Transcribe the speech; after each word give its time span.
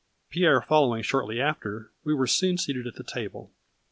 Pierre 0.31 0.61
following 0.63 1.03
shortly 1.03 1.39
after, 1.39 1.91
we 2.03 2.11
were 2.15 2.25
soon 2.25 2.57
seated 2.57 2.87
at 2.87 2.95
the 2.95 3.03
table. 3.03 3.51